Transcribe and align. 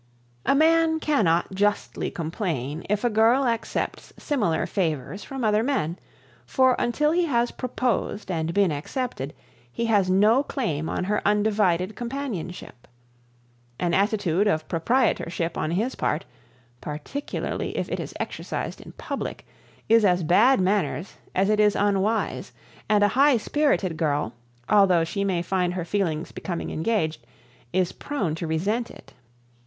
A 0.47 0.55
man 0.55 0.99
cannot 0.99 1.53
justly 1.53 2.09
complain 2.09 2.83
if 2.89 3.03
a 3.03 3.09
girl 3.11 3.45
accepts 3.45 4.11
similar 4.17 4.65
favors 4.65 5.23
from 5.23 5.43
other 5.43 5.61
men, 5.61 5.99
for 6.43 6.75
until 6.79 7.11
he 7.11 7.25
has 7.25 7.51
proposed 7.51 8.31
and 8.31 8.51
been 8.51 8.71
accepted 8.71 9.31
he 9.71 9.85
has 9.85 10.09
no 10.09 10.41
claim 10.41 10.89
on 10.89 11.03
her 11.03 11.21
undivided 11.23 11.95
companionship. 11.95 12.87
An 13.77 13.93
attitude 13.93 14.47
of 14.47 14.67
proprietorship 14.67 15.55
on 15.55 15.69
his 15.69 15.93
part, 15.93 16.25
particularly 16.81 17.77
if 17.77 17.87
it 17.87 17.99
is 17.99 18.15
exercised 18.19 18.81
in 18.81 18.93
public, 18.93 19.45
is 19.87 20.03
as 20.03 20.23
bad 20.23 20.59
manners 20.59 21.13
as 21.35 21.47
it 21.47 21.59
is 21.59 21.75
unwise, 21.75 22.51
and 22.89 23.03
a 23.03 23.09
high 23.09 23.37
spirited 23.37 23.97
girl, 23.97 24.33
although 24.67 25.03
she 25.03 25.23
may 25.23 25.43
find 25.43 25.75
her 25.75 25.85
feelings 25.85 26.31
becoming 26.31 26.71
engaged, 26.71 27.23
is 27.71 27.91
prone 27.91 28.33
to 28.33 28.47
resent 28.47 28.89
it. 28.89 29.13